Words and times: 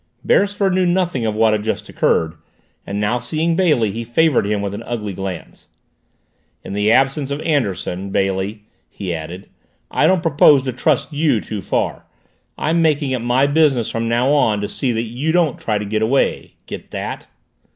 Beresford 0.25 0.73
knew 0.73 0.87
nothing 0.87 1.27
of 1.27 1.35
what 1.35 1.53
had 1.53 1.63
just 1.63 1.87
occurred, 1.87 2.33
and 2.87 2.99
now 2.99 3.19
seeing 3.19 3.55
Bailey 3.55 3.91
he 3.91 4.03
favored 4.03 4.47
him 4.47 4.59
with 4.59 4.73
an 4.73 4.81
ugly 4.81 5.13
glance. 5.13 5.67
"In 6.63 6.73
the 6.73 6.91
absence 6.91 7.29
of 7.29 7.39
Anderson, 7.41 8.09
Bailey," 8.09 8.63
he 8.89 9.13
added, 9.13 9.47
"I 9.91 10.07
don't 10.07 10.23
propose 10.23 10.63
to 10.63 10.73
trust 10.73 11.13
you 11.13 11.39
too 11.39 11.61
far. 11.61 12.07
I'm 12.57 12.81
making 12.81 13.11
it 13.11 13.19
my 13.19 13.45
business 13.45 13.91
from 13.91 14.09
now 14.09 14.31
on 14.31 14.59
to 14.61 14.67
see 14.67 14.91
that 14.91 15.03
you 15.03 15.31
don't 15.31 15.59
try 15.59 15.77
to 15.77 15.85
get 15.85 16.01
away. 16.01 16.55
Get 16.65 16.89
that?" 16.89 17.27